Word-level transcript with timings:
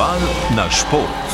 Naval 0.00 0.20
na 0.56 0.64
šport. 0.70 1.28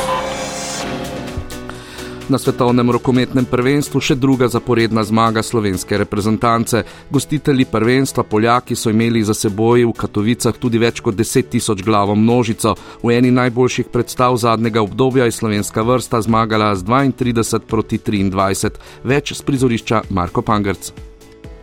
Na 2.27 2.35
svetovnem 2.35 2.91
rokometnem 2.91 3.46
prvenstvu 3.46 4.03
še 4.03 4.16
druga 4.19 4.48
zaporedna 4.50 5.07
zmaga 5.07 5.39
slovenske 5.39 5.95
reprezentance. 6.03 6.82
Gostitelji 7.07 7.68
prvenstva 7.71 8.27
Poljaki 8.27 8.75
so 8.75 8.91
imeli 8.91 9.23
za 9.23 9.39
seboj 9.39 9.87
v 9.87 9.95
Katovicah 9.95 10.59
tudi 10.59 10.82
več 10.82 10.98
kot 10.98 11.14
10 11.14 11.46
tisoč 11.55 11.87
glavo 11.87 12.18
množico. 12.18 12.75
V 13.07 13.14
eni 13.14 13.30
najboljših 13.30 13.95
predstav 13.95 14.34
zadnjega 14.34 14.83
obdobja 14.83 15.30
je 15.30 15.39
slovenska 15.39 15.87
vrsta 15.87 16.27
zmagala 16.27 16.75
z 16.75 16.83
32 16.83 17.71
proti 17.71 18.03
23. 18.03 18.83
Več 19.07 19.30
z 19.30 19.46
prizorišča 19.46 20.09
Marko 20.11 20.43
Pangrc. 20.43 21.16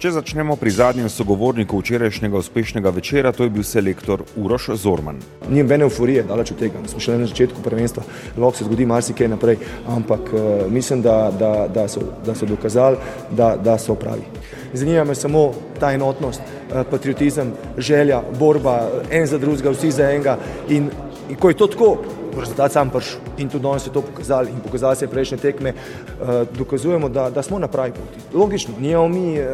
Če 0.04 0.10
začnemo 0.12 0.58
pri 0.60 0.68
zadnjem 0.68 1.08
sogovorniku 1.08 1.78
včerajšnjega 1.80 2.36
uspešnega 2.36 2.92
večera, 2.92 3.32
to 3.32 3.46
je 3.48 3.52
bil 3.56 3.64
selektor 3.64 4.26
Uroš 4.36 4.66
Zorman. 4.76 5.22
Ni 5.48 5.62
nobene 5.64 5.86
euforije, 5.88 6.26
daleč 6.28 6.50
od 6.52 6.58
tega. 6.60 6.82
Smo 6.92 7.00
šele 7.00 7.22
na 7.22 7.28
začetku 7.30 7.64
prvenstva, 7.64 8.04
lahko 8.36 8.58
se 8.58 8.68
zgodi 8.68 8.84
marsikaj 8.84 9.30
naprej, 9.32 9.62
ampak 9.88 10.28
uh, 10.34 10.42
mislim, 10.68 11.06
da, 11.06 11.32
da, 11.40 11.52
da, 11.72 11.86
so, 11.88 12.04
da 12.26 12.36
so 12.36 12.50
dokazali, 12.50 13.00
da, 13.32 13.54
da 13.56 13.78
so 13.80 13.96
pravi. 13.96 14.28
Zanima 14.74 15.06
me 15.08 15.16
samo 15.16 15.46
ta 15.80 15.94
enotnost, 15.96 16.44
uh, 16.44 16.84
patriotizem, 16.92 17.54
želja, 17.78 18.20
borba, 18.40 18.76
en 19.08 19.24
za 19.24 19.40
drugega, 19.40 19.72
vsi 19.72 19.94
za 20.02 20.12
enega. 20.12 20.36
In, 20.68 20.92
in 21.30 21.40
ko 21.40 21.54
je 21.54 21.62
to 21.64 21.70
tako, 21.78 21.94
rezultat 22.40 22.72
sam 22.72 22.90
prišel 22.90 23.20
in 23.38 23.50
tudi 23.50 23.64
danes 23.64 23.88
je 23.88 23.94
to 23.94 24.02
pokazali 24.02 24.52
in 24.52 24.60
pokazali 24.60 24.96
se 24.96 25.08
prejšnje 25.08 25.38
tekme, 25.38 25.74
uh, 25.74 26.48
dokazujemo, 26.58 27.10
da, 27.10 27.30
da 27.30 27.44
smo 27.44 27.60
na 27.60 27.68
pravi 27.68 27.92
poti. 27.92 28.38
Logično, 28.38 28.74
nimamo 28.80 29.08
mi 29.08 29.40
uh, 29.40 29.48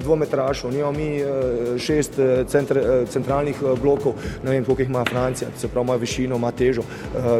dvometrašov, 0.00 0.72
nimamo 0.72 0.92
mi 0.92 1.22
šest 1.78 2.18
centr, 2.48 2.80
centralnih 3.08 3.56
blokov, 3.82 4.12
ne 4.44 4.50
vem, 4.50 4.64
koliko 4.64 4.82
jih 4.82 4.90
ima 4.90 5.04
Francija, 5.04 5.48
se 5.56 5.68
pravi, 5.68 5.84
ima 5.84 5.96
višino, 5.96 6.36
ima 6.36 6.50
težo. 6.50 6.82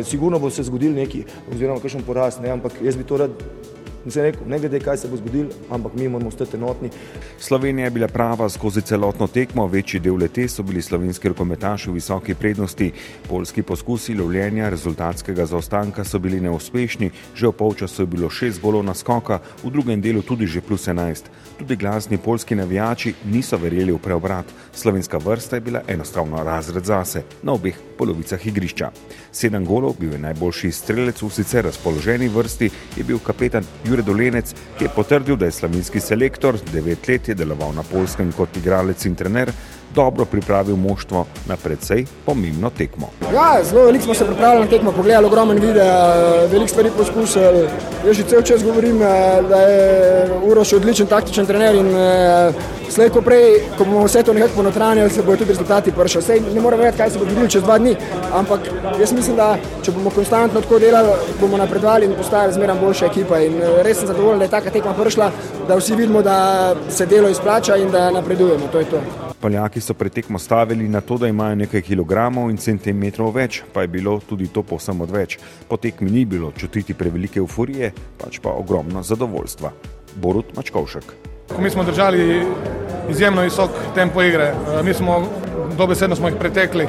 Sigurno 0.05 0.39
bo 0.39 0.51
se 0.51 0.63
zgodil 0.63 0.93
neki, 0.95 1.25
oziroma 1.53 1.81
kakšen 1.81 2.03
porast, 2.03 2.41
ne, 2.41 2.51
ampak 2.51 2.73
jaz 2.83 2.97
bi 2.97 3.05
to 3.05 3.17
rad 3.17 3.31
In 4.05 4.11
se 4.11 4.21
je 4.21 4.23
rekel, 4.23 4.43
ne 4.47 4.59
glede 4.59 4.81
kaj 4.81 4.97
se 4.97 5.09
bo 5.09 5.17
zgodilo, 5.17 5.49
ampak 5.71 5.95
mi 5.95 6.09
moramo 6.09 6.29
ostati 6.29 6.57
enotni. 6.57 6.91
Slovenija 7.39 7.85
je 7.85 7.91
bila 7.91 8.09
prava 8.09 8.49
skozi 8.49 8.83
celotno 8.83 9.27
tekmo, 9.27 9.67
večji 9.67 10.01
del 10.01 10.17
lete 10.17 10.49
so 10.49 10.63
bili 10.63 10.83
slovenski 10.83 11.29
rokometaši 11.29 11.91
v 11.91 11.95
visoki 11.95 12.35
prednosti. 12.35 12.93
Polski 13.29 13.63
poskusi 13.63 14.15
lovljenja 14.15 14.69
rezultatskega 14.69 15.47
zaostanka 15.47 16.05
so 16.05 16.19
bili 16.19 16.41
neuspešni, 16.41 17.11
že 17.35 17.47
v 17.47 17.53
polčasu 17.53 18.03
je 18.03 18.07
bilo 18.07 18.31
šest 18.31 18.61
golov 18.61 18.85
na 18.85 18.95
skoka, 18.95 19.41
v 19.65 19.71
drugem 19.71 20.01
delu 20.01 20.23
tudi 20.23 20.47
že 20.47 20.61
plus 20.61 20.89
enajst. 20.89 21.31
Tudi 21.59 21.77
glasni 21.77 22.19
polski 22.19 22.55
navijači 22.55 23.15
niso 23.25 23.57
verjeli 23.57 23.93
v 23.93 23.99
preobrat. 23.99 24.45
Slovenska 24.73 25.19
vrsta 25.19 25.57
je 25.57 25.61
bila 25.61 25.83
enostavno 25.89 26.45
razred 26.45 26.85
zase 26.85 27.23
na 27.43 27.53
obeh 27.53 27.75
polovicah 27.99 28.47
igrišča. 28.47 28.91
Sedem 29.33 29.65
golov, 29.65 29.97
bil 29.99 30.13
je 30.13 30.19
najboljši 30.19 30.73
strelec 30.73 31.23
v 31.23 31.31
sicer 31.31 31.65
razpoloženi 31.65 32.29
vrsti, 32.29 32.71
je 32.97 33.05
bil 33.05 33.19
kapetan 33.19 33.65
Jure 33.95 34.03
Dolenec, 34.03 34.49
ki 34.75 34.89
je 34.89 34.91
potrdil, 34.91 35.37
da 35.39 35.47
je 35.47 35.55
slavinski 35.55 36.01
selektor, 36.03 36.57
devet 36.73 37.07
let 37.07 37.29
je 37.31 37.35
deloval 37.39 37.77
na 37.77 37.85
polskem 37.87 38.33
kot 38.35 38.57
igralec 38.59 39.05
in 39.07 39.15
trener, 39.15 39.53
dobro 39.95 40.25
pripravil 40.25 40.77
moštvo 40.77 41.27
na 41.49 41.57
precej 41.57 42.07
pomembno 42.27 42.71
tekmo. 42.71 43.11
Ja, 43.35 43.65
zelo 43.65 43.85
veliko 43.85 44.05
smo 44.05 44.15
se 44.15 44.27
pripravili 44.27 44.65
na 44.65 44.71
tekmo, 44.71 44.93
pogledali 44.93 45.27
ogromno 45.27 45.55
videa, 45.55 46.15
veliko 46.51 46.69
stvari 46.69 46.91
poskusili. 46.97 47.69
Jaz 48.07 48.17
že 48.17 48.23
cel 48.29 48.43
čas 48.43 48.65
govorim, 48.65 49.03
eh, 49.03 49.43
da 49.49 49.61
je 49.61 50.31
Uroš 50.45 50.73
odličen 50.73 51.07
taktičen 51.07 51.47
trener 51.47 51.75
in 51.75 51.97
eh, 51.97 52.53
slej 52.91 53.11
ko 53.11 53.23
prej, 53.23 53.61
ko 53.79 53.85
bomo 53.85 54.05
vse 54.05 54.23
to 54.23 54.33
nekako 54.33 54.55
ponotranjali, 54.57 55.11
se 55.11 55.23
bodo 55.23 55.37
tudi 55.37 55.51
rezultati 55.51 55.93
prišli. 55.93 56.23
Sej 56.23 56.41
ne 56.55 56.61
moremo 56.61 56.83
vedeti, 56.83 56.99
kaj 56.99 57.11
se 57.11 57.19
bo 57.19 57.25
zgodilo 57.25 57.49
čez 57.49 57.63
dva 57.63 57.79
dni, 57.79 57.97
ampak 58.33 58.61
jaz 59.01 59.13
mislim, 59.13 59.37
da 59.37 59.57
če 59.83 59.93
bomo 59.93 60.11
konstantno 60.11 60.61
tako 60.61 60.79
delali, 60.79 61.19
bomo 61.41 61.57
napredovali 61.57 62.07
in 62.07 62.15
postali 62.15 62.53
zmeraj 62.53 62.81
boljša 62.81 63.07
ekipa. 63.07 63.41
In 63.41 63.61
eh, 63.63 63.83
res 63.83 63.99
sem 63.99 64.07
zadovoljen, 64.07 64.39
da 64.39 64.45
je 64.45 64.57
taka 64.57 64.71
tekma 64.71 64.95
prišla, 64.95 65.31
da 65.69 65.77
vsi 65.77 65.97
vidimo, 65.97 66.23
da 66.23 66.75
se 66.91 67.07
delo 67.07 67.29
izplača 67.29 67.77
in 67.77 67.91
da 67.91 68.11
napredujemo. 68.11 68.69
To 68.73 68.85
to. 68.91 69.24
Poljaki 69.45 69.81
so 69.81 69.95
pretekmo 69.95 70.39
stavili 70.39 70.89
na 70.89 71.01
to, 71.01 71.19
da 71.19 71.29
imajo 71.29 71.55
nekaj 71.55 71.83
kilogramov 71.85 72.49
in 72.51 72.57
centimetrov 72.57 73.35
več, 73.37 73.59
pa 73.75 73.83
je 73.85 73.91
bilo 73.93 74.15
tudi 74.25 74.47
to 74.49 74.63
posem 74.65 75.01
odveč. 75.05 75.37
Po 75.69 75.77
tekmi 75.77 76.09
ni 76.11 76.23
bilo 76.25 76.49
čutiti 76.57 76.95
prevelike 76.97 77.43
euforije, 77.43 77.91
pač 78.23 78.39
pa 78.41 78.55
ogromno 78.57 79.03
zadovoljstva. 79.05 79.73
Borut 80.17 80.57
Mačkovšek. 80.57 81.13
Mi 81.61 81.71
smo 81.71 81.85
držali 81.85 82.41
izjemno 83.11 83.45
visok 83.45 83.77
tempo 83.95 84.23
igre, 84.23 84.47
eh, 84.55 84.83
mi 84.83 84.95
smo 84.95 85.21
dobesedno 85.77 86.17
smo 86.17 86.33
jih 86.33 86.41
pretekli 86.41 86.89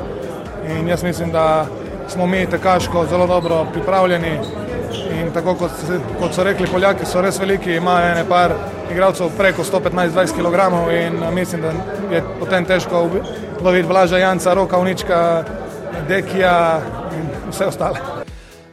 in 0.78 0.88
jaz 0.88 1.04
mislim, 1.04 1.32
da 1.32 1.68
smo 2.08 2.28
mi 2.28 2.46
tekaško 2.46 3.06
zelo 3.10 3.28
dobro 3.28 3.66
pripravljeni 3.74 4.40
in 5.20 5.32
tako 5.34 5.56
kot, 5.56 5.72
kot 6.20 6.34
so 6.34 6.44
rekli 6.44 6.68
Poljaki, 6.72 7.06
so 7.06 7.22
res 7.22 7.40
veliki, 7.40 7.76
imajo 7.76 8.12
ene 8.12 8.26
par 8.30 8.54
igralcev 8.92 9.32
preko 9.38 9.64
115-20 9.64 10.36
kg 10.38 10.68
in 10.94 11.24
eh, 11.24 11.32
mislim, 11.32 11.62
da 11.62 11.74
je 12.16 12.24
potem 12.40 12.66
težko 12.66 13.08
loviti 13.62 13.88
Blaža 13.88 14.18
Janca, 14.18 14.54
Roka 14.54 14.78
Unička, 14.78 15.44
Dekija 16.08 16.82
in 17.18 17.28
vse 17.50 17.66
ostale. 17.66 18.26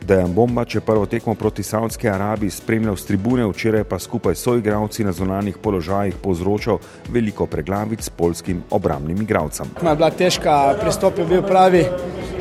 Dejan 0.03 0.33
Bomba, 0.35 0.65
če 0.67 0.81
prvo 0.83 1.07
tekmo 1.07 1.35
proti 1.39 1.63
Saudski 1.63 2.09
Arabiji 2.11 2.51
spremljal 2.51 2.97
s 2.99 3.07
tribune, 3.07 3.47
včeraj 3.47 3.85
pa 3.87 3.99
skupaj 4.03 4.35
s 4.35 4.43
soigravci 4.49 5.07
na 5.07 5.13
zunanjih 5.15 5.59
položajih 5.63 6.19
povzročal 6.23 6.81
veliko 7.09 7.47
preglavic 7.47 8.03
s 8.03 8.11
polskim 8.11 8.65
obramnim 8.71 9.23
igralcem. 9.23 9.71
Je 9.79 9.95
bila 9.95 10.11
težka, 10.11 10.75
pristop 10.81 11.19
je 11.23 11.27
bil 11.31 11.47
pravi, 11.47 11.85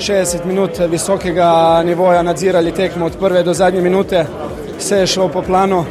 60 0.01 0.45
minut 0.45 0.79
visokega 0.89 1.83
nivoja 1.85 2.21
nadzirali 2.23 2.71
tekmo 2.71 3.05
od 3.05 3.17
prve 3.19 3.43
do 3.43 3.53
zadnje 3.53 3.81
minute, 3.81 4.25
vse 4.77 4.97
je 4.97 5.07
šlo 5.07 5.27
po 5.29 5.41
planu. 5.41 5.79
Uh, 5.79 5.85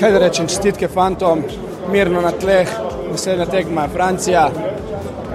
kaj 0.00 0.12
da 0.12 0.18
rečem, 0.18 0.46
čestitke 0.48 0.88
fantom, 0.88 1.42
mirno 1.92 2.20
na 2.20 2.30
tleh, 2.32 2.68
naslednja 3.10 3.46
tekma 3.46 3.82
je 3.82 3.88
Francija 3.88 4.50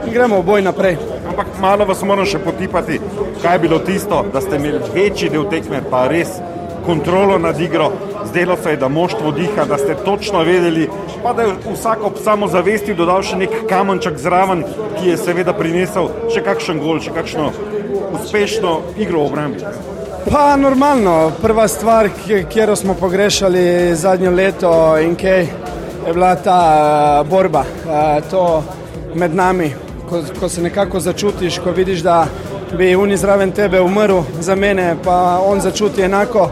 in 0.08 0.14
gremo 0.14 0.40
v 0.42 0.46
boj 0.46 0.62
naprej. 0.62 0.98
Ampak 1.30 1.48
malo 1.62 1.86
vas 1.86 2.02
moram 2.02 2.26
še 2.26 2.40
potipati, 2.42 3.00
kaj 3.42 3.56
je 3.56 3.60
bilo 3.60 3.80
tisto, 3.80 4.26
da 4.34 4.42
ste 4.42 4.58
imeli 4.58 4.82
večji 4.94 5.30
del 5.30 5.46
tekme, 5.54 5.84
pa 5.92 6.08
res 6.08 6.40
kontrolo 6.88 7.38
nad 7.38 7.60
igro, 7.60 7.92
zdelo 8.30 8.58
se 8.64 8.70
je, 8.70 8.78
da 8.78 8.88
moštvo 8.88 9.32
diha, 9.32 9.66
da 9.66 9.78
ste 9.78 9.96
točno 10.06 10.44
vedeli, 10.44 10.90
pa 11.24 11.34
da 11.34 11.42
je 11.42 11.56
vsak 11.74 12.04
ob 12.04 12.18
samozavesti 12.24 12.96
dodal 12.96 13.24
še 13.24 13.38
nek 13.44 13.60
kamenček 13.70 14.18
zraven, 14.18 14.64
ki 14.98 15.12
je 15.12 15.18
seveda 15.20 15.54
prinesel 15.54 16.10
še 16.34 16.44
kakšen 16.48 16.80
gol, 16.80 17.04
še 17.04 17.14
kakšno 17.16 17.52
uspešno 18.18 18.80
igro 18.98 19.26
v 19.26 19.32
obrambi. 19.32 19.64
Pa 20.32 20.58
normalno, 20.60 21.32
prva 21.42 21.68
stvar, 21.68 22.10
kjer 22.26 22.76
smo 22.76 22.94
pogrešali 23.00 23.96
zadnjo 23.96 24.32
leto 24.32 24.72
in 25.00 25.16
kaj 25.16 25.40
je 26.08 26.14
bila 26.14 26.36
ta 26.36 26.60
uh, 27.22 27.30
borba, 27.30 27.64
uh, 27.64 28.30
to 28.32 28.64
med 29.16 29.36
nami, 29.36 29.72
ko, 30.10 30.22
ko 30.40 30.50
se 30.50 30.62
nekako 30.62 31.00
začutiš, 31.00 31.60
ko 31.64 31.72
vidiš, 31.72 32.04
da 32.04 32.26
bi 32.78 32.96
oni 32.96 33.18
zraven 33.18 33.52
tebe 33.52 33.82
umrl 33.82 34.22
za 34.40 34.56
mene, 34.56 34.96
pa 35.04 35.40
on 35.46 35.62
začuti 35.62 36.02
enako, 36.02 36.50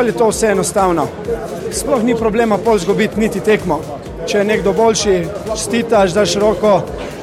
pol 0.00 0.06
je 0.06 0.12
to 0.12 0.28
vse 0.28 0.46
enostavno. 0.46 1.06
Sploh 1.72 2.02
ni 2.02 2.14
problema 2.14 2.56
pol 2.58 2.78
zgubiti 2.78 3.20
niti 3.20 3.40
tekmo. 3.40 3.80
Če 4.26 4.38
je 4.38 4.44
nekdo 4.44 4.72
boljši, 4.72 5.16
čestitaš, 5.52 6.14
daš 6.16 6.36
roko, 6.40 6.78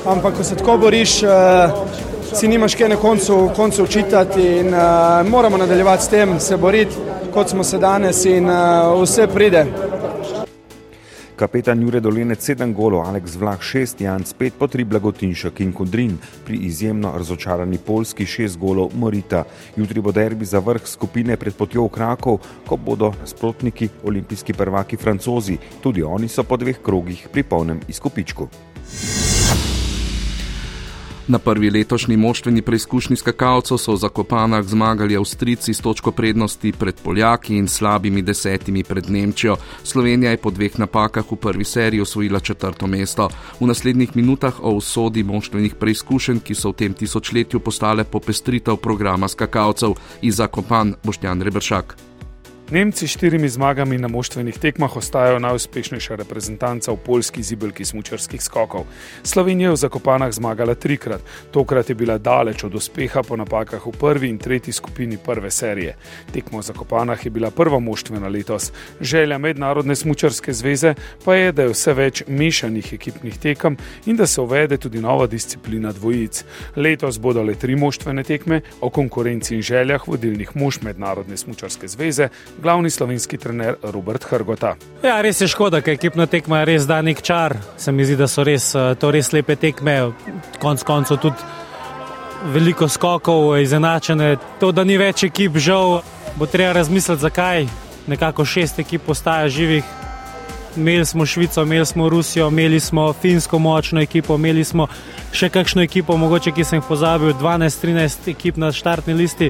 ampak 0.05 0.38
ko 0.38 0.43
se 0.43 0.55
tako 0.55 0.75
boriš, 0.77 1.16
uh, 1.23 1.73
si 2.37 2.47
nimaš 2.47 2.75
kaj 2.77 2.89
na 2.89 2.99
koncu, 3.01 3.49
koncu 3.55 3.83
učitati 3.83 4.45
in 4.59 4.69
uh, 4.73 5.25
moramo 5.25 5.57
nadaljevati 5.57 6.03
s 6.03 6.07
tem, 6.07 6.39
se 6.39 6.57
boriti, 6.57 6.95
kot 7.33 7.49
smo 7.49 7.63
se 7.63 7.77
danes 7.77 8.25
in 8.25 8.45
uh, 8.45 9.01
vse 9.01 9.27
pride. 9.27 9.66
Kapetan 11.37 11.81
Jure 11.81 11.99
Dolenec 12.01 12.41
7 12.41 12.73
golov, 12.73 13.05
Aleks 13.05 13.37
Vlah 13.37 13.61
6, 13.61 14.01
Jan 14.01 14.25
5, 14.25 14.57
po 14.57 14.65
3 14.65 14.89
Blagotinšek 14.89 15.61
in 15.61 15.69
Kondrin, 15.69 16.17
pri 16.45 16.57
izjemno 16.66 17.13
razočarani 17.13 17.78
Polski 17.78 18.25
6 18.25 18.57
golov 18.57 18.97
Morita. 18.97 19.45
Jutri 19.78 20.01
bo 20.01 20.09
derbi 20.09 20.49
za 20.49 20.57
vrh 20.57 20.81
skupine 20.89 21.37
pred 21.37 21.53
potjo 21.53 21.85
v 21.85 21.93
Krakov, 21.93 22.41
ko 22.66 22.78
bodo 22.81 23.13
nasprotniki 23.22 23.89
olimpijski 24.09 24.57
prvaki 24.57 24.97
francozi. 24.97 25.61
Tudi 25.78 26.01
oni 26.01 26.25
so 26.25 26.41
po 26.41 26.57
dveh 26.57 26.81
krogih 26.81 27.29
pri 27.29 27.45
polnem 27.45 27.85
izkupičku. 27.85 28.49
Na 31.29 31.40
prvi 31.40 31.70
letošnji 31.70 32.18
moštveni 32.18 32.62
preizkušnji 32.62 33.16
skakalcev 33.16 33.78
so 33.78 33.91
v 33.94 33.97
Zakopanah 33.97 34.64
zmagali 34.64 35.18
Avstrici 35.18 35.74
s 35.74 35.84
točko 35.84 36.12
prednosti 36.12 36.72
pred 36.72 36.96
Poljaki 37.03 37.58
in 37.58 37.68
slabimi 37.68 38.22
desetimi 38.22 38.84
pred 38.84 39.09
Nemčijo. 39.09 39.58
Slovenija 39.84 40.32
je 40.32 40.38
po 40.38 40.52
dveh 40.52 40.79
napakah 40.79 41.32
v 41.32 41.35
prvi 41.35 41.64
seriji 41.64 42.02
osvojila 42.02 42.40
četrto 42.40 42.88
mesto. 42.88 43.29
V 43.59 43.68
naslednjih 43.68 44.16
minutah 44.16 44.64
o 44.64 44.72
usodi 44.72 45.24
moštvenih 45.24 45.76
preizkušenj, 45.76 46.40
ki 46.40 46.56
so 46.56 46.72
v 46.72 46.79
tem 46.79 46.94
tisočletju 46.94 47.59
postale 47.59 48.03
popestritev 48.03 48.78
programa 48.78 49.28
skakalcev 49.28 50.00
iz 50.22 50.35
Zakopan 50.35 50.96
Boštjan 51.03 51.41
Rebršak. 51.41 52.06
Nemci 52.72 53.08
s 53.08 53.11
štirimi 53.11 53.49
zmagami 53.49 53.97
na 53.97 54.08
moštvenih 54.08 54.58
tekmah 54.59 54.96
ostajajo 54.96 55.40
najuspešnejša 55.40 56.16
reprezentanca 56.19 56.91
v 56.91 56.97
polski 56.99 57.43
zibelki 57.43 57.85
smučarskih 57.85 58.43
skokov. 58.43 58.84
Slovenija 59.23 59.69
je 59.69 59.72
v 59.72 59.79
Zakopanah 59.79 60.31
zmagala 60.31 60.75
trikrat, 60.75 61.23
tokrat 61.52 61.90
je 61.90 61.96
bila 61.96 62.17
daleč 62.17 62.64
od 62.67 62.75
uspeha 62.75 63.23
po 63.23 63.37
napakah 63.40 63.79
v 63.85 63.91
prvi 63.96 64.28
in 64.28 64.37
tretji 64.37 64.73
skupini 64.73 65.16
prve 65.16 65.52
serije. 65.52 65.96
Tekmo 66.34 66.59
v 66.59 66.64
Zakopanah 66.67 67.25
je 67.25 67.31
bila 67.31 67.52
prva 67.52 67.79
moštvena 67.79 68.28
letos. 68.28 68.72
Želja 68.99 69.37
Mednarodne 69.37 69.96
smučarske 69.96 70.53
zveze 70.53 70.93
pa 71.23 71.35
je, 71.40 71.52
da 71.52 71.61
je 71.61 71.72
vse 71.72 71.93
več 71.93 72.23
mešanih 72.28 72.93
ekipnih 72.93 73.37
tekem 73.37 73.78
in 74.05 74.19
da 74.19 74.28
se 74.28 74.41
uvede 74.41 74.78
tudi 74.78 74.99
nova 74.99 75.28
disciplina 75.28 75.91
dvojic. 75.96 76.43
Letos 76.75 77.19
bodo 77.19 77.43
le 77.43 77.55
tri 77.55 77.75
moštvene 77.75 78.23
tekme 78.23 78.61
o 78.81 78.90
konkurenci 78.90 79.55
in 79.55 79.61
željah 79.61 80.08
vodilnih 80.08 80.55
mož 80.55 80.81
Mednarodne 80.84 81.37
smučarske 81.37 81.87
zveze 81.87 82.29
glavni 82.61 82.89
slovenski 82.89 83.37
trener 83.37 83.75
Robert 83.83 84.23
Hrgota. 84.23 84.75
Ja, 85.03 85.21
res 85.21 85.41
je 85.41 85.47
škoda, 85.47 85.81
ker 85.81 85.93
ekipna 85.93 86.25
tekma 86.25 86.63
res 86.67 86.87
da 86.87 87.01
nek 87.01 87.21
čar. 87.21 87.57
Se 87.77 87.91
mi 87.91 88.05
zdi, 88.05 88.17
da 88.17 88.27
so 88.27 88.43
res, 88.43 88.73
eh, 88.75 88.95
to 88.99 89.11
res 89.11 89.31
lepe 89.33 89.55
tekme, 89.55 90.11
konc 90.59 90.83
koncev 90.83 91.21
tudi 91.21 91.35
veliko 92.53 92.87
skokov, 92.87 93.57
izenačene. 93.61 94.37
To, 94.59 94.71
da 94.71 94.83
ni 94.83 94.97
več 94.97 95.23
ekip, 95.23 95.57
žal, 95.57 96.01
bo 96.35 96.45
treba 96.45 96.73
razmisliti, 96.73 97.21
zakaj 97.21 97.67
nekako 98.07 98.45
šest 98.45 98.79
ekip 98.79 99.01
postaja 99.05 99.49
živih. 99.49 99.83
Imeli 100.77 101.05
smo 101.05 101.25
Švico, 101.25 101.63
imeli 101.63 101.85
smo 101.85 102.09
Rusijo, 102.09 102.47
imeli 102.47 102.79
smo 102.79 103.13
finsko 103.13 103.59
močno 103.59 104.01
ekipo, 104.01 104.35
imeli 104.35 104.63
smo 104.63 104.87
še 105.31 105.49
kakšno 105.49 105.81
ekipo, 105.81 106.17
mogoče 106.17 106.51
ki 106.51 106.63
sem 106.63 106.77
jih 106.77 106.85
pozabil, 106.87 107.33
12-13 107.33 108.29
ekip 108.31 108.57
na 108.57 108.71
štartni 108.71 109.13
listi 109.13 109.49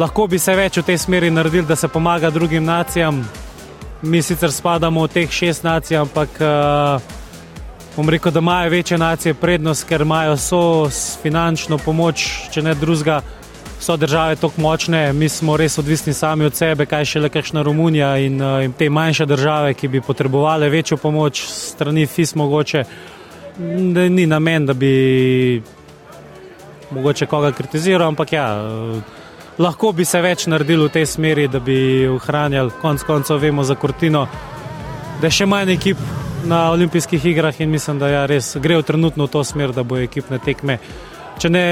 lahko 0.00 0.26
bi 0.26 0.38
se 0.38 0.54
več 0.56 0.78
v 0.80 0.86
tej 0.88 0.98
smeri 0.98 1.30
naredili, 1.30 1.66
da 1.68 1.76
se 1.76 1.88
pomaga 1.88 2.30
drugim 2.30 2.64
nacijam. 2.64 3.20
Mi 4.02 4.22
sicer 4.22 4.52
spadamo 4.52 5.04
v 5.04 5.12
teh 5.12 5.32
šest 5.32 5.64
nacij, 5.64 5.98
ampak 6.00 6.40
uh, 6.40 7.02
bom 7.96 8.08
rekel, 8.08 8.32
da 8.32 8.40
imajo 8.40 8.70
večje 8.70 8.98
nacije 8.98 9.34
prednost, 9.34 9.84
ker 9.88 10.00
imajo 10.00 10.38
so 10.40 10.62
s 10.88 11.18
finančno 11.20 11.78
pomoč, 11.78 12.24
če 12.54 12.64
ne 12.64 12.74
drugega, 12.74 13.20
so 13.80 13.96
države 13.96 14.36
tako 14.40 14.60
močne, 14.60 15.12
mi 15.12 15.28
smo 15.28 15.56
res 15.56 15.78
odvisni 15.78 16.12
sami 16.16 16.48
od 16.48 16.56
sebe, 16.56 16.86
kaj 16.88 17.04
še 17.04 17.20
le 17.20 17.28
kakšna 17.32 17.62
Romunija 17.64 18.14
in, 18.24 18.40
uh, 18.40 18.64
in 18.64 18.72
te 18.72 18.88
manjše 18.88 19.28
države, 19.28 19.76
ki 19.76 19.88
bi 19.88 20.00
potrebovali 20.00 20.72
večjo 20.72 20.96
pomoč 20.96 21.44
strani 21.44 22.06
FIS 22.06 22.34
mogoče. 22.40 22.84
Ni 23.60 24.26
namen, 24.26 24.66
da 24.66 24.72
bi 24.72 25.62
mogoče 26.90 27.26
koga 27.26 27.52
kritiziral, 27.52 28.08
ampak 28.08 28.32
ja. 28.32 28.52
Uh, 28.64 29.19
lahko 29.60 29.92
bi 29.92 30.04
se 30.04 30.20
več 30.24 30.46
naredili 30.48 30.88
v 30.88 30.94
tej 30.94 31.06
smeri, 31.06 31.48
da 31.48 31.60
bi 31.60 32.08
ohranjali, 32.08 32.72
konec 32.80 33.04
koncev 33.04 33.42
vemo 33.42 33.64
za 33.64 33.76
Kortino, 33.76 34.26
da 35.20 35.28
je 35.28 35.36
še 35.40 35.46
manj 35.46 35.74
ekip 35.76 36.00
na 36.48 36.70
olimpijskih 36.72 37.26
igrah 37.32 37.60
in 37.60 37.70
mislim, 37.70 37.98
da 38.00 38.08
ja, 38.08 38.24
res 38.26 38.54
grejo 38.56 38.82
trenutno 38.82 39.28
v 39.28 39.34
to 39.34 39.44
smer, 39.44 39.74
da 39.76 39.84
bo 39.84 40.00
ekipne 40.00 40.40
tekme, 40.40 40.78
če 41.38 41.52
ne 41.52 41.66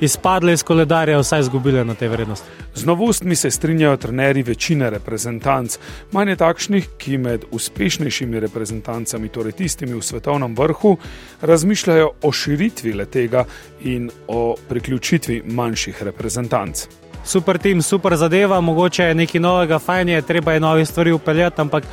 izpadle 0.00 0.52
iz 0.52 0.62
koledarja, 0.62 1.18
vsaj 1.18 1.40
izgubile 1.40 1.84
na 1.84 1.94
te 1.94 2.08
vrednosti. 2.08 2.46
Z 2.74 2.84
novostmi 2.84 3.36
se 3.36 3.50
strinjajo 3.50 3.96
trenerji 3.96 4.42
večine 4.42 4.90
reprezentanc, 4.90 5.78
manj 6.12 6.36
takšnih, 6.36 6.88
ki 6.98 7.18
med 7.18 7.44
uspešnejšimi 7.50 8.40
reprezentancami, 8.40 9.28
torej 9.28 9.52
tistimi 9.52 9.94
v 9.94 10.02
svetovnem 10.02 10.54
vrhu, 10.56 10.96
razmišljajo 11.40 12.10
o 12.22 12.32
širitvi 12.32 12.92
letega 12.92 13.44
in 13.80 14.10
o 14.28 14.56
priključitvi 14.68 15.42
manjših 15.46 16.02
reprezentanc 16.02 16.86
super 17.28 17.58
tim, 17.58 17.82
super 17.82 18.16
zadeva, 18.16 18.60
mogoče 18.60 19.04
je 19.04 19.14
nekaj 19.14 19.40
novega, 19.40 19.78
fajn 19.78 20.08
je, 20.08 20.22
treba 20.22 20.52
je 20.52 20.60
nove 20.60 20.84
stvari 20.84 21.12
upeljati, 21.12 21.60
ampak 21.60 21.84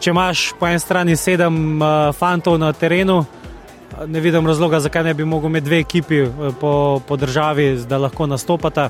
če 0.00 0.10
imaš 0.10 0.52
po 0.58 0.68
eni 0.68 0.80
strani 0.80 1.16
sedem 1.16 1.82
uh, 1.82 2.12
fantov 2.16 2.58
na 2.58 2.72
terenu, 2.72 3.24
ne 4.06 4.20
vidim 4.20 4.46
razloga, 4.46 4.80
zakaj 4.80 5.04
ne 5.04 5.14
bi 5.14 5.24
mogel 5.24 5.50
imeti 5.50 5.64
dve 5.64 5.78
ekipi 5.78 6.22
uh, 6.22 6.54
po, 6.60 7.00
po 7.08 7.16
državi, 7.16 7.76
da 7.88 7.98
lahko 7.98 8.26
nastopata. 8.26 8.88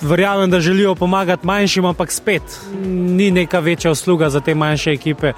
Verjamem, 0.00 0.50
da 0.50 0.60
želijo 0.60 0.94
pomagati 0.94 1.46
manjšim, 1.46 1.84
ampak 1.84 2.12
spet 2.12 2.42
ni 2.84 3.30
neka 3.30 3.58
večja 3.58 3.90
usluga 3.90 4.30
za 4.30 4.40
te 4.40 4.54
manjše 4.54 4.90
ekipe. 4.90 5.32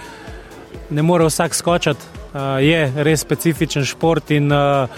Ne 0.91 1.03
more 1.03 1.25
vsak 1.25 1.55
skočiti, 1.55 2.01
uh, 2.33 2.41
je 2.65 2.93
res 2.97 3.21
specifičen 3.21 3.85
šport 3.85 4.31
in 4.31 4.53
uh, 4.53 4.89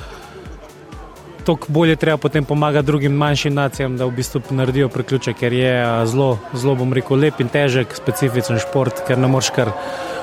toliko 1.46 1.66
bolje 1.68 1.96
treba 1.96 2.16
potem 2.16 2.44
pomagati 2.44 2.86
drugim 2.86 3.12
manjšim 3.12 3.54
nacijam, 3.54 3.96
da 3.96 4.04
v 4.04 4.10
bistvu 4.10 4.40
naredijo 4.50 4.88
priključek, 4.88 5.36
ker 5.36 5.52
je 5.52 6.06
zelo, 6.06 6.38
zelo 6.54 6.74
bom 6.74 6.92
rekel, 6.92 7.18
lep 7.18 7.40
in 7.40 7.48
težek, 7.48 7.94
specifičen 7.94 8.58
šport, 8.58 9.04
ker 9.06 9.18
ne 9.18 9.30
moreš 9.30 9.50
kar 9.54 9.70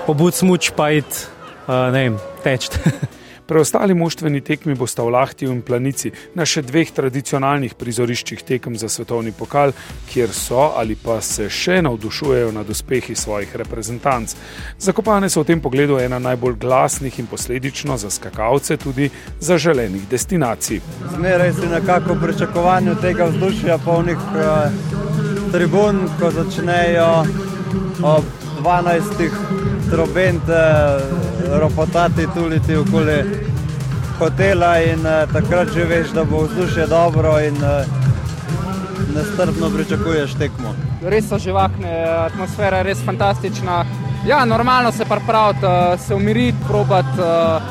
obud 0.07 0.35
smuč 0.35 0.71
pa 0.75 0.91
iti, 0.91 1.27
ne 1.67 1.91
vem, 2.03 2.19
teč. 2.43 2.69
Preostali 3.47 3.93
moštveni 3.93 4.41
tekmi 4.41 4.75
bosta 4.75 5.03
v 5.03 5.09
Lahtiju 5.09 5.51
in 5.51 5.61
Planici 5.61 6.11
na 6.35 6.45
še 6.47 6.61
dveh 6.63 6.91
tradicionalnih 6.95 7.75
prizoriščih 7.75 8.43
tekem 8.47 8.77
za 8.79 8.87
svetovni 8.89 9.33
pokal, 9.35 9.73
kjer 10.07 10.31
so 10.31 10.69
ali 10.79 10.95
pa 10.95 11.19
se 11.21 11.49
še 11.51 11.81
navdušujejo 11.83 12.53
nad 12.55 12.69
uspehi 12.69 13.15
svojih 13.15 13.55
reprezentanc. 13.59 14.35
Zakopane 14.79 15.29
so 15.29 15.43
v 15.43 15.51
tem 15.51 15.63
pogledu 15.63 15.99
ena 15.99 16.21
najbolj 16.23 16.55
glasnih 16.61 17.19
in 17.19 17.27
posledično 17.27 17.97
za 17.97 18.09
skakalce 18.09 18.77
tudi 18.77 19.09
zaželenih 19.39 20.07
destinacij. 20.07 20.79
Zmeraj 21.15 21.53
si 21.59 21.67
nekako 21.67 22.15
v 22.15 22.21
pričakovanju 22.23 22.95
tega 23.03 23.27
vzdušja 23.27 23.77
polnih 23.83 24.23
eh, 24.39 24.71
tribun, 25.51 26.07
ko 26.19 26.31
začnejo 26.31 27.11
ob 28.03 28.23
12 28.63 29.29
trobente, 29.91 30.63
ropotati 31.59 32.27
tuliti 32.35 32.75
okoli 32.75 33.23
hotela 34.19 34.79
in 34.81 34.99
uh, 34.99 35.33
takrat 35.33 35.73
že 35.73 35.83
veš, 35.85 36.13
da 36.13 36.23
bo 36.23 36.43
vzdušje 36.43 36.87
dobro 36.87 37.39
in 37.39 37.55
uh, 37.55 37.85
nestrpno 39.15 39.69
pričakuješ 39.69 40.33
tekmo. 40.33 40.75
Res 41.01 41.27
so 41.29 41.37
živahne, 41.37 41.91
atmosfera 42.29 42.77
je 42.77 42.83
res 42.83 43.05
fantastična. 43.05 43.85
Ja, 44.27 44.45
normalno 44.45 44.91
se 44.91 45.05
pa 45.05 45.19
pravi, 45.27 45.57
uh, 45.63 45.99
se 45.99 46.15
umiriti, 46.15 46.57
probati 46.67 47.19
uh, 47.19 47.61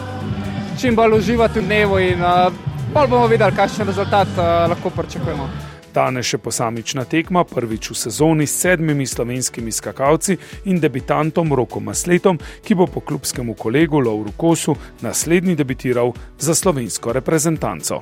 čim 0.81 0.97
bolj 0.97 1.19
uživati 1.19 1.61
v 1.61 1.67
dnevu 1.67 1.99
in 1.99 2.23
uh, 2.23 2.53
bolj 2.95 3.09
bomo 3.09 3.27
videli, 3.27 3.57
kakšen 3.57 3.87
rezultat 3.87 4.29
uh, 4.37 4.45
lahko 4.71 4.91
pričakujemo. 4.91 5.72
Danes 5.95 6.25
še 6.27 6.39
posamična 6.41 7.05
tekma, 7.05 7.45
prvič 7.45 7.91
v 7.93 7.97
sezoni 8.01 8.47
s 8.47 8.63
sedmimi 8.65 9.07
slovenskimi 9.07 9.73
skakalci 9.73 10.39
in 10.73 10.81
debitantom 10.81 11.53
Rokom 11.53 11.85
Masletom, 11.91 12.41
ki 12.65 12.75
bo 12.75 12.87
po 12.89 13.05
klubskemu 13.05 13.55
kolegu 13.55 14.01
Lauru 14.01 14.33
Kosu 14.37 14.77
naslednji 15.05 15.57
debitiral 15.57 16.15
za 16.39 16.55
slovensko 16.55 17.13
reprezentanco. 17.13 18.01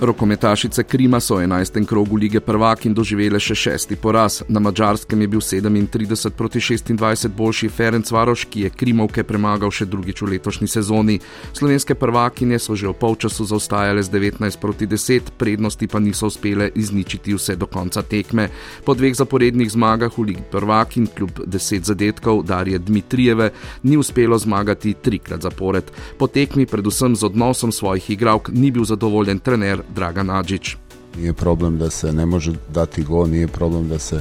Rokometašice 0.00 0.82
Krima 0.82 1.20
so 1.20 1.34
v 1.36 1.42
11. 1.42 1.86
krogu 1.86 2.16
lige 2.16 2.40
prvaki 2.40 2.86
in 2.88 2.94
doživele 2.94 3.40
še 3.42 3.54
šesti 3.54 3.96
poraz. 3.98 4.42
Na 4.48 4.60
mačarskem 4.62 5.20
je 5.20 5.28
bil 5.28 5.40
37 5.42 6.30
proti 6.38 6.60
26 6.60 7.28
boljši 7.34 7.68
Ferenc 7.68 8.10
Varoš, 8.10 8.44
ki 8.46 8.60
je 8.60 8.70
Krimovke 8.70 9.24
premagal 9.26 9.74
še 9.74 9.88
drugič 9.90 10.22
v 10.22 10.28
letošnji 10.36 10.68
sezoni. 10.70 11.16
Slovenske 11.52 11.96
prvakinje 11.98 12.60
so 12.62 12.76
že 12.78 12.86
v 12.86 12.94
polčasu 12.94 13.42
zaostajale 13.50 14.02
z 14.02 14.14
19 14.14 14.60
proti 14.62 14.86
10, 14.86 15.34
prednosti 15.34 15.90
pa 15.90 15.98
niso 15.98 16.30
uspele 16.30 16.70
izničiti 16.78 17.34
vse 17.34 17.58
do 17.58 17.66
konca 17.66 18.02
tekme. 18.02 18.46
Po 18.86 18.94
dveh 18.94 19.18
zaporednih 19.18 19.66
zmagah 19.66 20.14
v 20.14 20.30
ligi 20.30 20.46
prvakin 20.46 21.10
kljub 21.10 21.42
10 21.42 21.90
zadetkov 21.90 22.46
Darje 22.46 22.78
Dmitrijeve 22.78 23.50
ni 23.82 23.98
uspelo 23.98 24.38
zmagati 24.38 24.94
trikrat 24.94 25.42
zapored. 25.42 25.90
Po 26.22 26.30
tekmi, 26.30 26.70
predvsem 26.70 27.18
z 27.18 27.26
odnosom 27.26 27.74
svojih 27.74 28.14
igralk, 28.14 28.54
ni 28.54 28.70
bil 28.70 28.86
zadovoljen 28.86 29.42
trener 29.42 29.87
Dragan 29.94 30.30
Adžić. 30.30 30.76
Nije 31.16 31.32
problem 31.32 31.78
da 31.78 31.90
se 31.90 32.12
ne 32.12 32.26
može 32.26 32.52
dati 32.74 33.02
gol, 33.02 33.28
nije 33.28 33.48
problem 33.48 33.88
da 33.88 33.98
se 33.98 34.20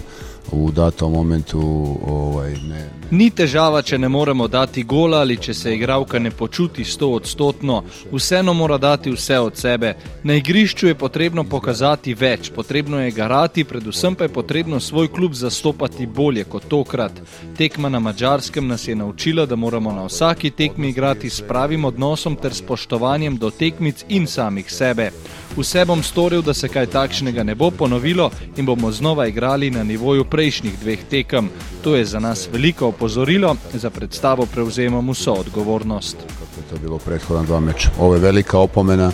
v 0.51 0.71
datom 0.71 1.12
momentu 1.12 1.59
ovaj, 2.07 2.51
ne, 2.51 2.59
ne. 2.69 2.89
Ni 3.12 3.29
težava, 3.29 3.81
če 3.81 3.97
ne 3.97 4.09
moremo 4.09 4.47
dati 4.47 4.83
gola 4.83 5.19
ali 5.19 5.38
če 5.38 5.53
se 5.53 5.74
igralka 5.75 6.19
ne 6.19 6.31
počuti 6.31 6.83
sto 6.86 7.09
odstotno, 7.15 7.81
vseeno 8.12 8.53
mora 8.53 8.77
dati 8.77 9.12
vse 9.12 9.39
od 9.39 9.57
sebe. 9.57 9.93
Na 10.24 10.36
igrišču 10.36 10.88
je 10.88 10.95
potrebno 10.95 11.43
pokazati 11.43 12.13
več, 12.13 12.51
potrebno 12.55 13.00
je 13.01 13.12
garati, 13.12 13.63
predvsem 13.63 14.15
pa 14.15 14.27
je 14.27 14.33
potrebno 14.33 14.79
svoj 14.79 15.07
klub 15.07 15.33
zastopati 15.33 16.07
bolje 16.07 16.43
kot 16.43 16.67
tokrat. 16.67 17.12
Tekma 17.57 17.89
na 17.89 18.00
mačarskem 18.00 18.67
nas 18.67 18.88
je 18.88 18.95
naučila, 18.95 19.45
da 19.45 19.55
moramo 19.55 19.91
na 19.91 20.05
vsaki 20.05 20.51
tekmi 20.51 20.89
igrati 20.89 21.29
s 21.29 21.41
pravim 21.41 21.86
odnosom 21.86 22.36
ter 22.36 22.53
spoštovanjem 22.53 23.38
do 23.38 23.51
tekmic 23.51 24.05
in 24.09 24.27
samih 24.27 24.71
sebe. 24.71 25.12
Vse 25.57 25.85
bom 25.85 26.03
storil, 26.03 26.41
da 26.41 26.53
se 26.53 26.67
kaj 26.69 26.85
takšnega 26.85 27.43
ne 27.43 27.55
bo 27.55 27.71
ponovilo 27.71 28.29
in 28.57 28.65
bomo 28.65 28.91
znova 28.91 29.27
igrali 29.27 29.71
na 29.71 29.83
nivoju 29.83 30.25
prejšnjih 30.25 30.79
dveh 30.79 30.99
tekem. 31.09 31.49
To 31.83 31.95
je 31.95 32.05
za 32.05 32.19
nas 32.19 32.47
veliko 32.51 32.87
opozorilo, 32.87 33.55
za 33.73 33.89
predstavo 33.89 34.45
prevzemamo 34.45 35.11
vso 35.11 35.33
odgovornost. 35.33 36.17
Kako 36.17 36.61
je 36.61 36.69
to 36.69 36.77
bilo 36.81 36.97
predhodna 36.97 37.43
dva 37.43 37.59
meča? 37.59 37.89
Ovo 37.99 38.13
je 38.13 38.19
velika 38.19 38.59
opomena 38.59 39.11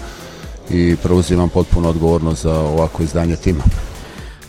i 0.69 0.95
preuzimam 1.03 1.50
potpuno 1.50 1.89
odgovornost 1.89 2.43
za 2.43 2.59
ovako 2.59 3.03
izdanje 3.03 3.35
tima. 3.35 3.63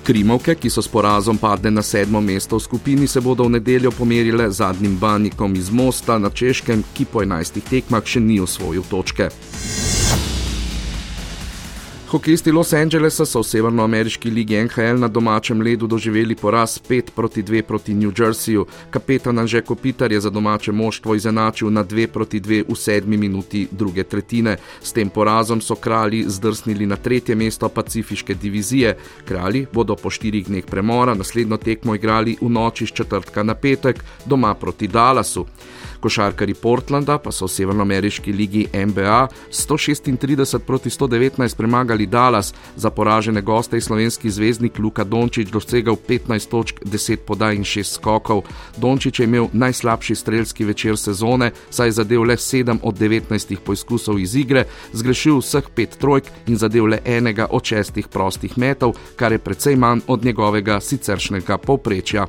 Krimovke, 0.04 0.54
ki 0.54 0.70
so 0.70 0.82
s 0.82 0.88
porazom 0.88 1.38
padle 1.38 1.70
na 1.70 1.82
sedmo 1.82 2.20
mesto 2.20 2.56
v 2.56 2.60
skupini, 2.60 3.06
se 3.06 3.20
bodo 3.20 3.44
v 3.44 3.50
nedeljo 3.50 3.90
pomerile 3.90 4.50
z 4.50 4.56
zadnjim 4.56 4.98
bannikom 4.98 5.54
iz 5.56 5.70
Mosta 5.70 6.18
na 6.18 6.30
Češkem, 6.30 6.84
ki 6.94 7.04
po 7.04 7.22
11 7.22 7.62
tekmah 7.70 8.04
še 8.04 8.20
ni 8.20 8.40
osvojil 8.40 8.82
točke. 8.90 9.30
Hokejisti 12.14 12.52
Los 12.52 12.72
Angelesa 12.72 13.24
so 13.26 13.40
v 13.42 13.46
severnoameriški 13.48 14.30
ligi 14.30 14.54
NHL 14.54 15.00
na 15.02 15.08
domačem 15.10 15.58
ledu 15.66 15.88
doživeli 15.90 16.36
poraz 16.38 16.76
5 16.78 17.10
proti 17.10 17.42
2 17.42 17.62
proti 17.66 17.94
New 17.94 18.12
Jerseyju. 18.18 18.66
Kapetan 18.90 19.38
Anže 19.38 19.60
Kopitar 19.66 20.12
je 20.12 20.20
za 20.20 20.30
domače 20.30 20.72
moštvo 20.72 21.14
izenačil 21.14 21.72
na 21.74 21.82
2 21.84 22.06
proti 22.06 22.40
2 22.40 22.62
v 22.68 22.76
sedmi 22.76 23.16
minuti 23.16 23.66
druge 23.70 24.04
tretjine. 24.04 24.56
S 24.82 24.92
tem 24.92 25.10
porazom 25.10 25.60
so 25.60 25.74
kralji 25.74 26.22
zdrsnili 26.28 26.86
na 26.86 26.96
tretje 26.96 27.34
mesto 27.34 27.68
pacifiške 27.68 28.34
divizije. 28.34 28.96
Kralji 29.24 29.66
bodo 29.72 29.96
po 29.96 30.10
štirih 30.10 30.46
dneh 30.46 30.64
premora 30.64 31.14
naslednjo 31.14 31.56
tekmo 31.56 31.94
igrali 31.94 32.36
v 32.40 32.48
noči 32.48 32.86
z 32.86 32.92
četrtka 32.92 33.42
na 33.42 33.54
petek 33.54 34.04
doma 34.26 34.54
proti 34.54 34.88
Dallasu. 34.88 35.46
Košarkari 36.04 36.54
Portlanda 36.54 37.16
pa 37.18 37.32
so 37.32 37.46
v 37.48 37.52
severnoameriški 37.54 38.32
ligi 38.32 38.66
NBA 38.76 39.28
136 39.48 40.58
proti 40.66 40.90
119 40.90 41.56
premagali 41.56 42.06
Dallas, 42.06 42.52
za 42.76 42.90
poražene 42.90 43.40
goste 43.40 43.76
je 43.76 43.80
slovenski 43.80 44.30
zvezdnik 44.30 44.78
Luka 44.78 45.04
Dončić 45.04 45.48
dosegal 45.48 45.96
15 46.08 46.50
točk, 46.50 46.84
10 46.84 47.24
podaj 47.26 47.56
in 47.56 47.64
6 47.64 47.94
skokov. 47.94 48.42
Dončić 48.76 49.20
je 49.20 49.24
imel 49.24 49.48
najslabši 49.52 50.14
strelski 50.14 50.64
večer 50.64 50.98
sezone, 50.98 51.50
saj 51.70 51.88
je 51.88 51.92
zadev 51.92 52.22
le 52.22 52.36
7 52.36 52.78
od 52.82 52.98
19 52.98 53.56
poizkusov 53.64 54.18
iz 54.20 54.36
igre, 54.36 54.66
zgrešil 54.92 55.40
vseh 55.40 55.64
5 55.76 55.98
trojk 55.98 56.24
in 56.46 56.56
zadev 56.56 56.86
le 56.86 57.00
enega 57.04 57.46
od 57.50 57.62
6 57.62 58.06
prostih 58.12 58.58
metov, 58.58 58.92
kar 59.16 59.32
je 59.32 59.38
precej 59.38 59.76
manj 59.76 60.04
od 60.06 60.24
njegovega 60.24 60.80
siceršnjega 60.80 61.58
povprečja. 61.58 62.26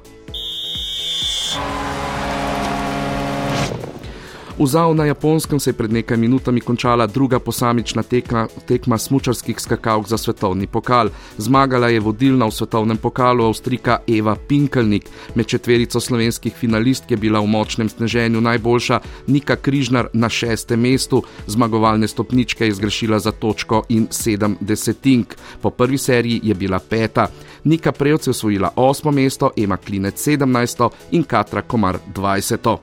V 4.60 4.68
Zau 4.68 4.94
na 4.94 5.06
Japonskem 5.06 5.60
se 5.60 5.70
je 5.70 5.74
pred 5.74 5.92
nekaj 5.92 6.18
minutami 6.18 6.62
končala 6.62 7.08
druga 7.08 7.40
posamična 7.40 8.04
tekma, 8.04 8.48
tekma 8.68 8.98
smučarskih 8.98 9.60
skakalk 9.60 10.08
za 10.08 10.18
svetovni 10.18 10.68
pokal. 10.68 11.10
Zmagala 11.38 11.90
je 11.90 12.00
vodilna 12.00 12.48
v 12.48 12.56
svetovnem 12.56 12.98
pokalu 12.98 13.44
Avstrika 13.44 14.00
Eva 14.08 14.36
Pinkelnik. 14.48 15.10
Med 15.36 15.46
četverico 15.46 16.00
slovenskih 16.00 16.56
finalistk 16.56 17.12
je 17.12 17.18
bila 17.18 17.40
v 17.40 17.52
močnem 17.52 17.90
sneženju 17.90 18.42
najboljša 18.42 19.00
Nika 19.28 19.56
Križnar 19.56 20.08
na 20.14 20.30
šestem 20.30 20.80
mestu, 20.80 21.24
zmagovalne 21.48 22.08
stopničke 22.08 22.66
je 22.66 22.80
zgrešila 22.80 23.20
za 23.20 23.32
točko 23.32 23.84
in 23.90 24.08
sedem 24.10 24.56
desetink. 24.62 25.36
Po 25.62 25.70
prvi 25.70 25.98
seriji 25.98 26.40
je 26.44 26.56
bila 26.56 26.80
peta. 26.80 27.28
Nika 27.64 27.92
Prejovce 27.92 28.30
osvojila 28.30 28.72
osmo 28.76 29.12
mesto, 29.12 29.52
Ema 29.58 29.78
Klinec 29.78 30.20
sedemnajsto 30.20 30.90
in 31.12 31.24
Katra 31.24 31.62
Komar 31.62 32.00
dvajseto. 32.16 32.80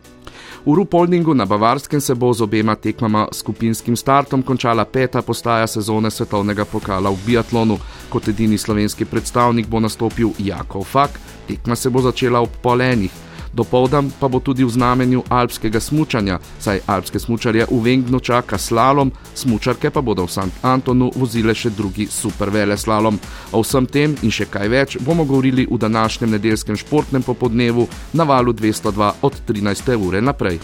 V 0.67 0.75
Rupoldingu 0.75 1.35
na 1.35 1.47
Bavarskem 1.47 2.01
se 2.01 2.15
bo 2.15 2.33
z 2.33 2.41
obema 2.41 2.75
tekmama 2.75 3.27
skupinskim 3.33 3.97
startom 3.97 4.43
končala 4.43 4.85
peta 4.85 5.23
postaja 5.23 5.67
sezone 5.67 6.11
svetovnega 6.11 6.65
pokala 6.65 7.11
v 7.11 7.19
biatlonu. 7.27 7.79
Kot 8.09 8.29
edini 8.29 8.59
slovenski 8.59 9.05
predstavnik 9.05 9.67
bo 9.67 9.81
nastopil 9.81 10.31
Jakov 10.39 10.85
Fak, 10.85 11.21
tekma 11.49 11.77
se 11.77 11.91
bo 11.91 12.01
začela 12.01 12.41
ob 12.41 12.51
polenih. 12.63 13.32
Dopoldan 13.53 14.11
pa 14.21 14.29
bo 14.29 14.41
tudi 14.41 14.65
v 14.65 14.71
znamenju 14.71 15.23
alpskega 15.29 15.81
smučanja, 15.81 16.39
saj 16.59 16.81
alpske 16.87 17.19
smučarje 17.19 17.67
v 17.71 17.81
Vengnu 17.85 18.21
čaka 18.21 18.59
slalom, 18.59 19.13
smučarke 19.35 19.91
pa 19.91 20.01
bodo 20.01 20.25
v 20.25 20.33
St. 20.33 20.63
Antonu 20.63 21.11
vozile 21.17 21.55
še 21.55 21.71
drugi 21.71 22.07
supervele 22.11 22.77
slalom. 22.77 23.19
O 23.53 23.61
vsem 23.63 23.87
tem 23.87 24.17
in 24.23 24.31
še 24.31 24.49
kaj 24.49 24.69
več 24.69 24.97
bomo 25.01 25.25
govorili 25.25 25.67
v 25.71 25.79
današnjem 25.79 26.31
nedeljskem 26.31 26.77
športnem 26.77 27.23
popodnevu 27.23 27.89
na 28.13 28.25
valu 28.25 28.53
202 28.53 29.13
od 29.23 29.43
13. 29.49 29.97
ure 29.97 30.21
naprej. 30.21 30.61